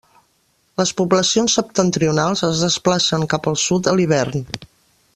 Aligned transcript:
Les 0.81 0.93
poblacions 1.01 1.57
septentrionals 1.59 2.43
es 2.49 2.65
desplacen 2.67 3.29
cap 3.35 3.51
al 3.53 3.63
sud 3.69 3.91
a 3.93 3.95
l'hivern. 4.01 4.47